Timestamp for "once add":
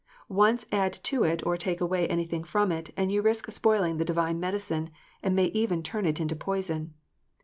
0.29-0.91